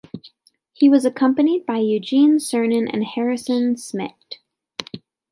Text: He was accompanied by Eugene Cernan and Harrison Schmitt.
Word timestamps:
He 0.73 0.89
was 0.89 1.05
accompanied 1.05 1.67
by 1.67 1.77
Eugene 1.77 2.39
Cernan 2.39 2.89
and 2.91 3.03
Harrison 3.03 3.75
Schmitt. 3.75 4.39